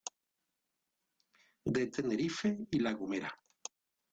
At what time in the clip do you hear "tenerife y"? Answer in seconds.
1.85-2.79